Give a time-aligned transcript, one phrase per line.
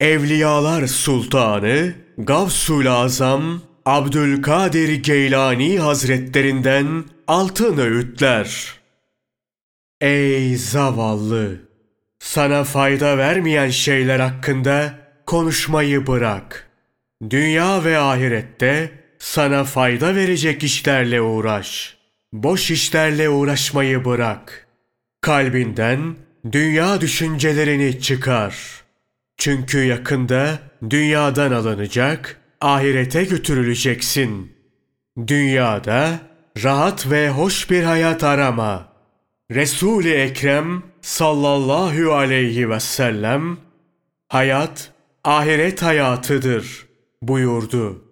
[0.00, 8.74] Evliyalar Sultanı Gavsul Azam Abdülkadir Geylani Hazretlerinden altın öğütler.
[10.00, 11.60] Ey zavallı!
[12.18, 14.94] Sana fayda vermeyen şeyler hakkında
[15.26, 16.70] konuşmayı bırak.
[17.30, 21.96] Dünya ve ahirette sana fayda verecek işlerle uğraş.
[22.32, 24.66] Boş işlerle uğraşmayı bırak.
[25.20, 26.16] Kalbinden
[26.52, 28.79] dünya düşüncelerini çıkar.
[29.40, 30.58] Çünkü yakında
[30.90, 34.52] dünyadan alınacak, ahirete götürüleceksin.
[35.26, 36.20] Dünyada
[36.64, 38.92] rahat ve hoş bir hayat arama.
[39.50, 43.58] Resul-i Ekrem sallallahu aleyhi ve sellem
[44.28, 44.92] hayat
[45.24, 46.86] ahiret hayatıdır
[47.22, 48.04] buyurdu.